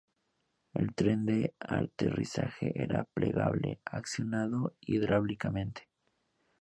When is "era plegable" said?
2.81-3.79